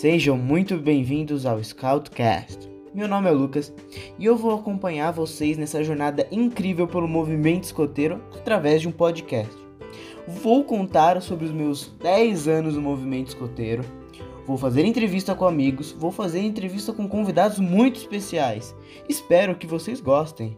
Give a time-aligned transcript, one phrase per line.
[0.00, 2.70] Sejam muito bem-vindos ao Scoutcast.
[2.94, 3.74] Meu nome é Lucas
[4.16, 9.52] e eu vou acompanhar vocês nessa jornada incrível pelo movimento escoteiro através de um podcast.
[10.24, 13.82] Vou contar sobre os meus 10 anos no movimento escoteiro,
[14.46, 18.76] vou fazer entrevista com amigos, vou fazer entrevista com convidados muito especiais.
[19.08, 20.56] Espero que vocês gostem.